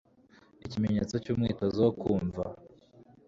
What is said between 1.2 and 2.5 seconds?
cy'umwitozo wo kumva.